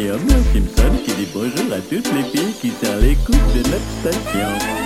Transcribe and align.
et 0.00 0.10
Homer 0.10 0.42
Simpson 0.52 0.96
qui 1.04 1.12
dit 1.12 1.28
bonjour 1.34 1.72
à 1.72 1.80
toutes 1.80 2.12
les 2.14 2.22
filles 2.22 2.54
qui 2.60 2.70
sont 2.70 2.92
à 2.92 2.96
l'écoute 2.96 3.36
de 3.54 3.58
notre 3.68 3.90
station. 4.00 4.80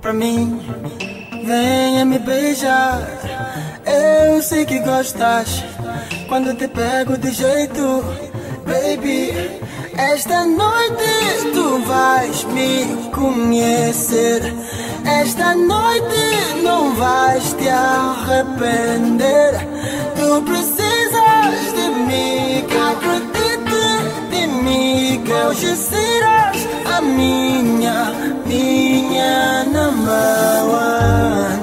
pra 0.00 0.12
mim. 0.12 0.60
Venha 1.44 2.04
me 2.04 2.18
beijar. 2.18 3.00
Eu 3.84 4.42
sei 4.42 4.64
que 4.64 4.78
gostas 4.80 5.64
quando 6.28 6.54
te 6.54 6.68
pego 6.68 7.16
de 7.18 7.32
jeito, 7.32 8.04
baby. 8.64 9.32
Esta 9.96 10.46
noite 10.46 11.50
tu 11.52 11.78
vais 11.84 12.44
me 12.44 13.10
conhecer. 13.10 14.54
Esta 15.04 15.54
noite 15.54 16.62
não 16.62 16.94
vais 16.94 17.52
te 17.54 17.68
arrepender. 17.68 19.52
Tu 20.16 20.42
precisas 20.42 21.74
de 21.74 21.88
mim 22.06 22.41
hoje 25.30 25.76
serás 25.76 26.56
a 26.86 27.00
minha, 27.00 28.12
minha 28.46 29.64
namorada. 29.64 31.60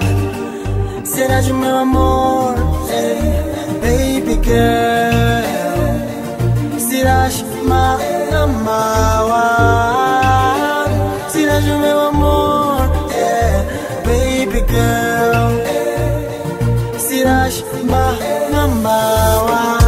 Serás 1.03 1.49
o 1.49 1.53
meu 1.53 1.75
amor, 1.77 2.55
hey, 2.89 3.43
baby 3.81 4.39
girl. 4.43 5.59
Serás 6.79 7.43
my 7.63 8.31
namorada. 8.31 9.29
Serás 11.29 11.63
o 11.65 11.77
meu 11.79 11.99
amor, 12.07 12.89
eh, 13.11 13.65
baby 14.05 14.63
girl. 14.67 15.51
Serás 16.97 17.63
my 17.83 18.51
namorada. 18.51 19.79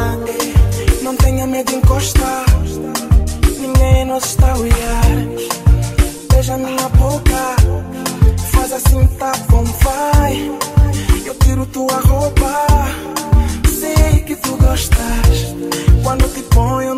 Não 1.02 1.16
tenha 1.16 1.48
medo 1.48 1.72
de 1.72 1.78
encostar 1.78 2.51
nostalgia. 4.12 4.94
Beija 6.30 6.58
minha 6.58 6.90
boca, 6.90 7.56
faz 8.52 8.74
assim, 8.74 9.08
tá 9.18 9.32
bom, 9.50 9.64
vai. 9.64 10.52
Eu 11.26 11.34
tiro 11.36 11.66
tua 11.68 11.98
roupa, 12.02 12.68
sei 13.80 14.20
que 14.24 14.36
tu 14.36 14.58
gostas. 14.58 15.56
Quando 16.04 16.28
te 16.34 16.42
ponho 16.54 16.96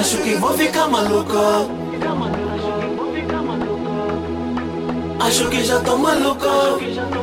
Acho 0.00 0.16
que 0.22 0.34
vou 0.36 0.56
ficar 0.56 0.88
maluco. 0.88 1.36
Acho 5.20 5.50
que 5.50 5.62
já 5.62 5.78
tô 5.80 5.98
maluco. 5.98 7.19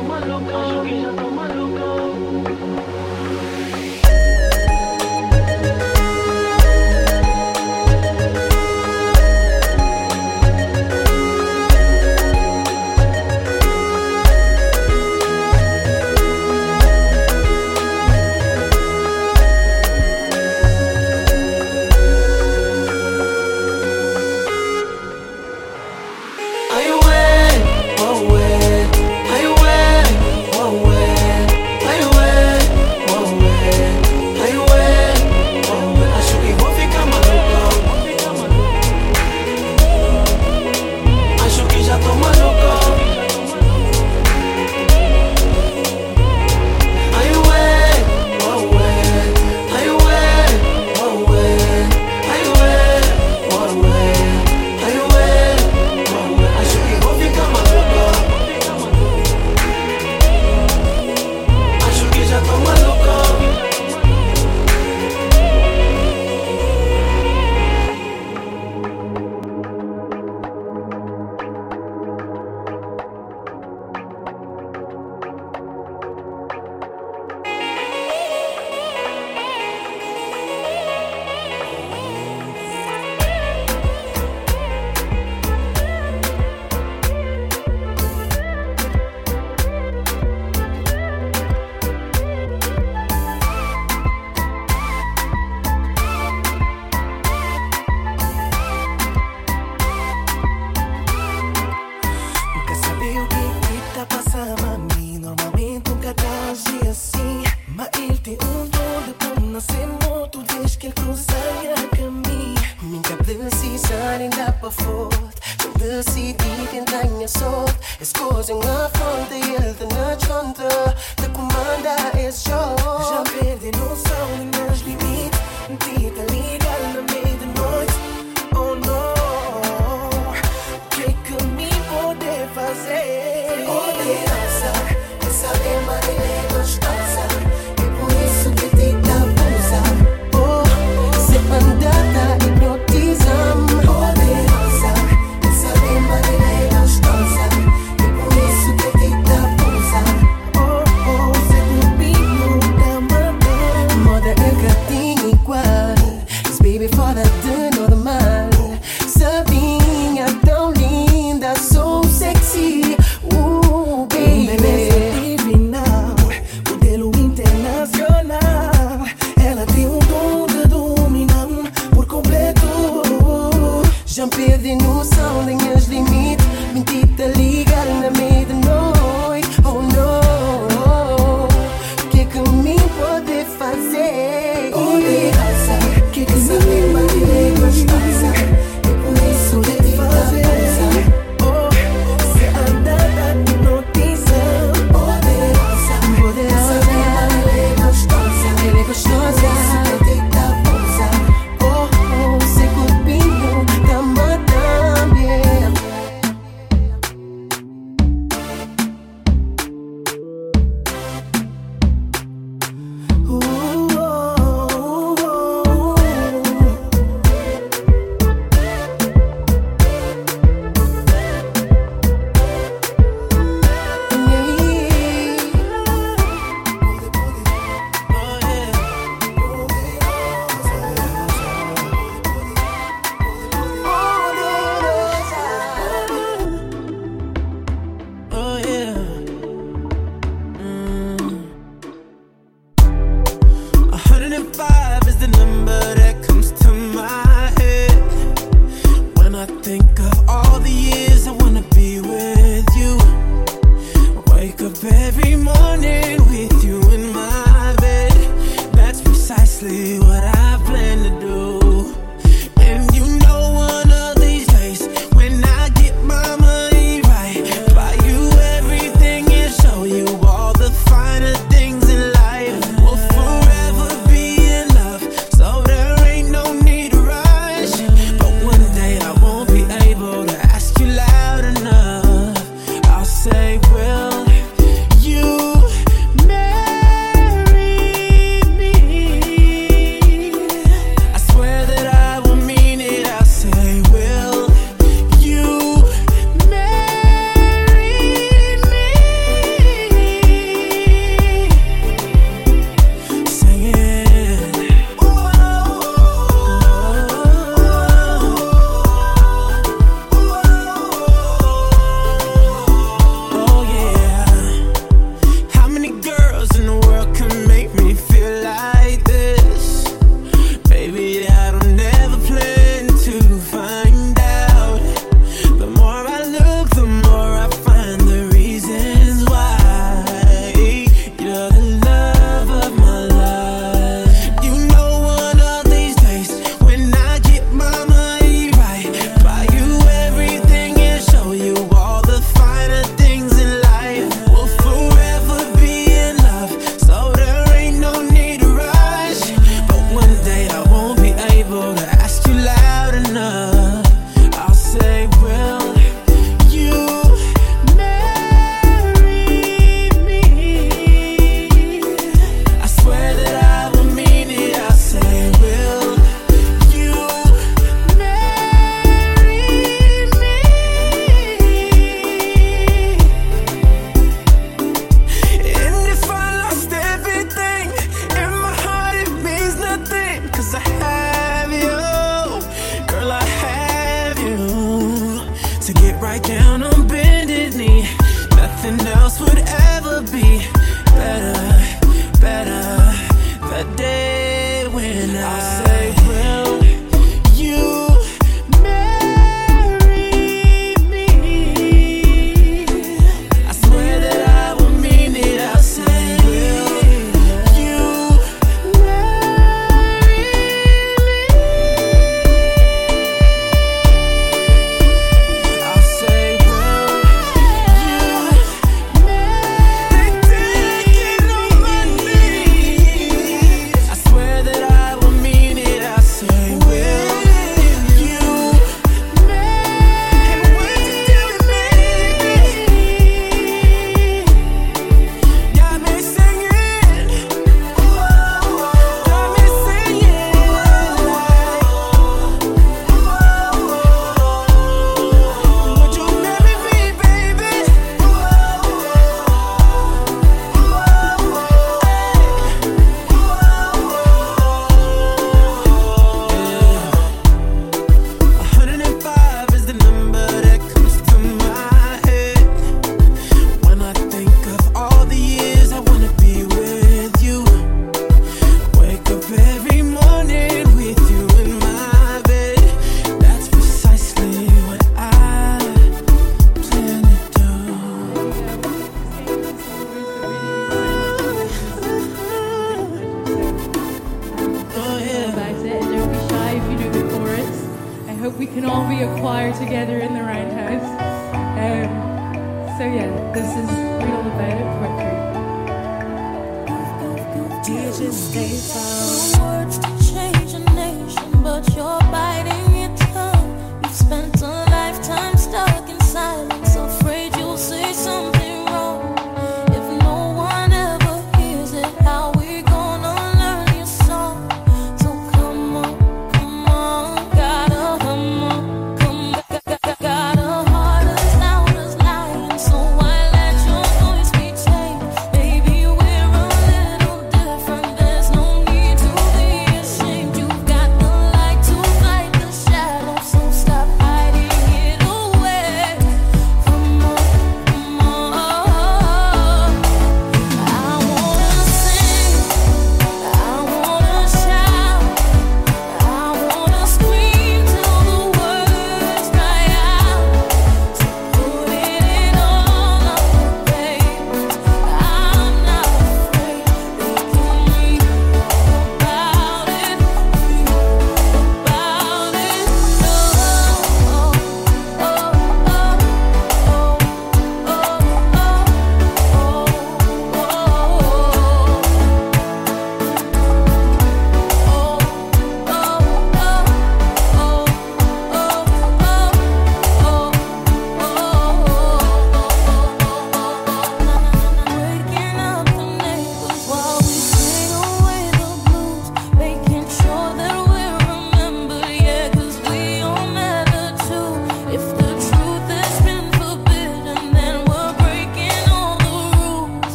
Já 174.18 174.26
perdi 174.26 174.74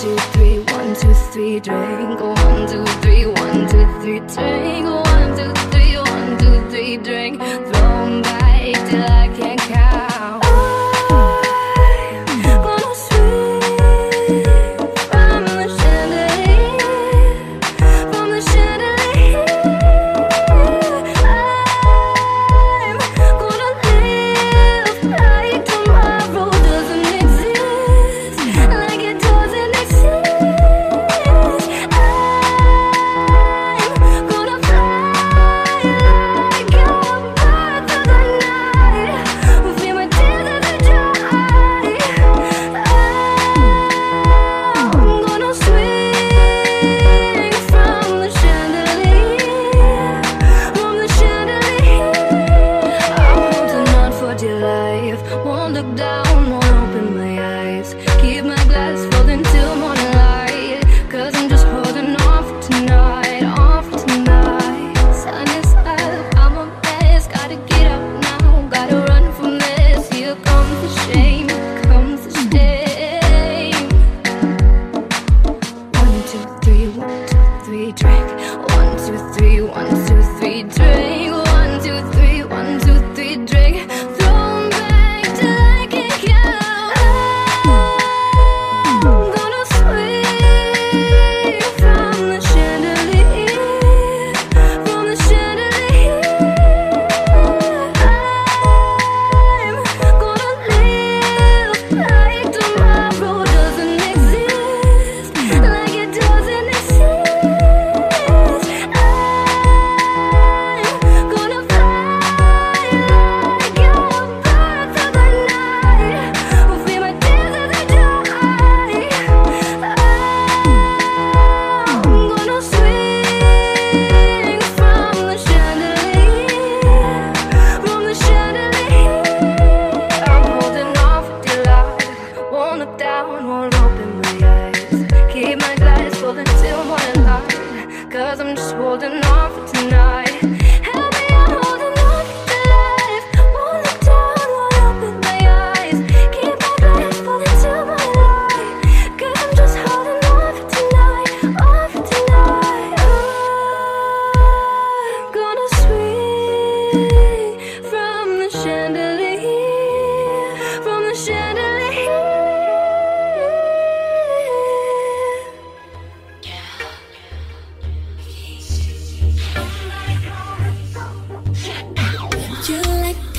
two, 0.00 0.16
three, 0.32 0.58
one, 0.60 0.94
two, 0.94 1.12
three, 1.30 1.60
drink. 1.60 2.20
One, 2.20 2.66
two, 2.66 2.86
three, 3.02 3.26
one, 3.26 3.68
two, 3.68 3.86
three, 4.00 4.20
drink. 4.20 4.86
One, 4.86 5.36
two, 5.36 5.52
three, 5.70 5.96
one, 5.98 6.38
two, 6.38 6.70
three, 6.70 6.96
drink. 6.96 7.59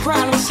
promise 0.00 0.48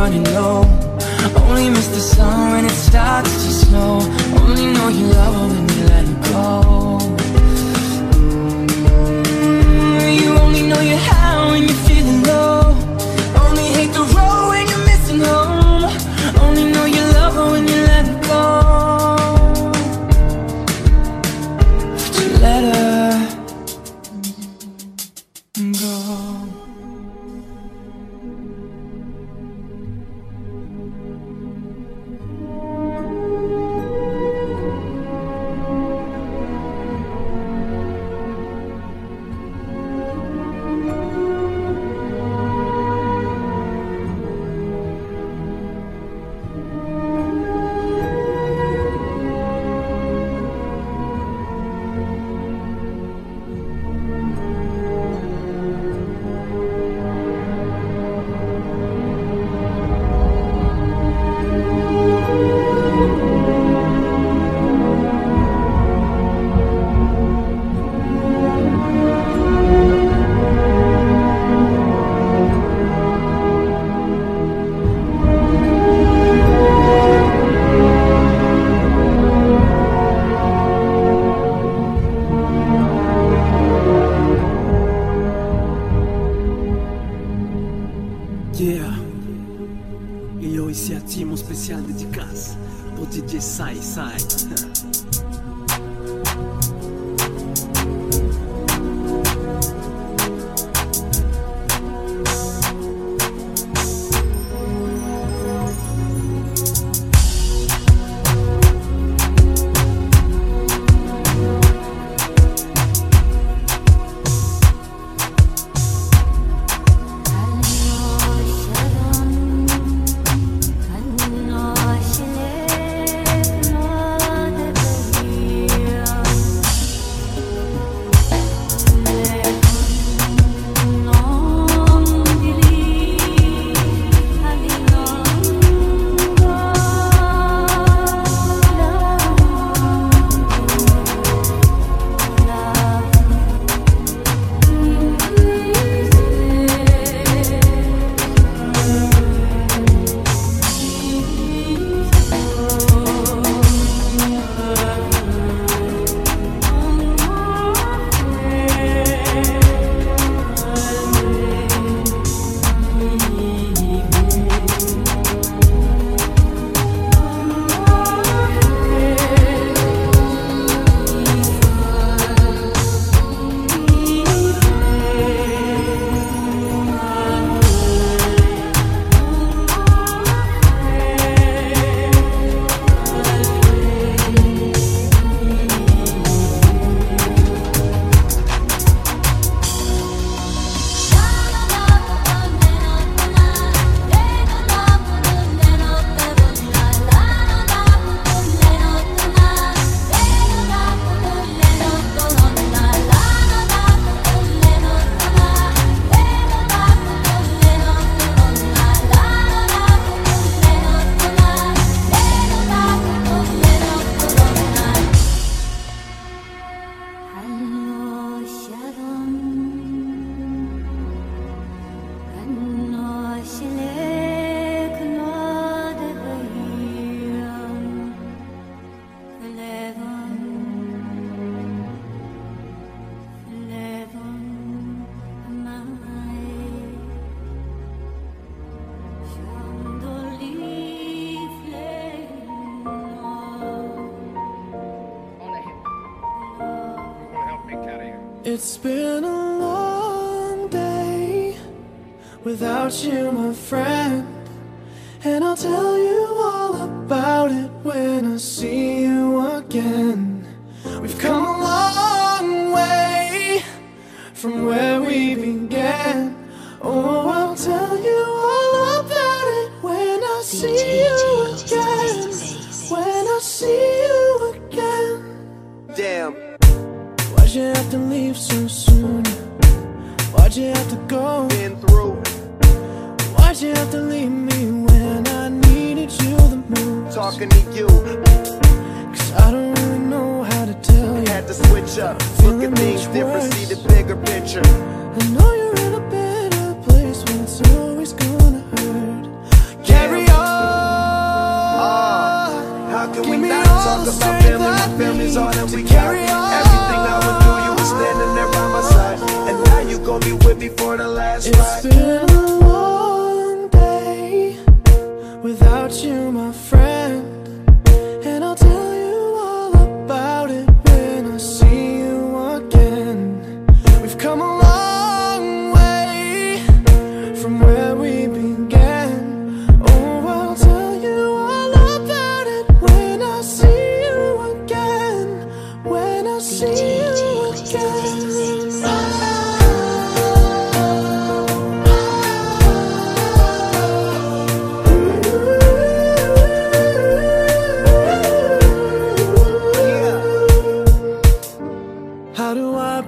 running 0.00 0.24
low. 0.32 0.62
Only 1.44 1.68
miss 1.68 1.88
the 1.88 2.00
sun 2.00 2.52
when 2.52 2.64
it 2.64 2.78
starts 2.88 3.32
to 3.44 3.50
snow. 3.64 4.00
Only 4.40 4.72
know 4.72 4.88
you 4.88 5.06
love 5.18 5.34
her 5.34 5.48
when 5.52 5.68
you 5.74 5.82
let 5.92 6.04
her 6.06 6.32
go. 6.32 6.69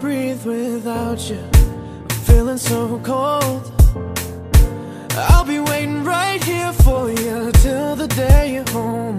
Breathe 0.00 0.44
without 0.44 1.30
you. 1.30 1.38
I'm 1.54 2.08
feeling 2.26 2.56
so 2.56 2.98
cold. 3.04 3.72
I'll 5.12 5.44
be 5.44 5.60
waiting 5.60 6.02
right 6.02 6.42
here 6.42 6.72
for 6.72 7.10
you 7.10 7.52
Till 7.52 7.94
the 7.94 8.08
day 8.08 8.54
you're 8.54 8.70
home 8.70 9.11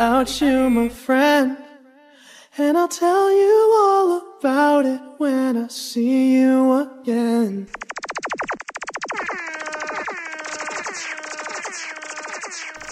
without 0.00 0.40
you, 0.40 0.70
my 0.70 0.88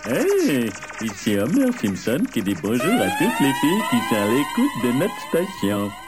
Hey, 0.04 0.70
ici 1.00 1.38
Homer 1.38 1.72
Simpson 1.80 2.22
qui 2.30 2.42
dit 2.42 2.54
bonjour 2.62 3.00
à 3.00 3.08
toutes 3.18 3.40
les 3.40 3.52
filles 3.52 3.82
qui 3.90 3.96
sont 4.08 4.16
à 4.16 4.26
l'écoute 4.26 4.84
de 4.84 4.92
notre 4.98 5.20
station. 5.28 6.07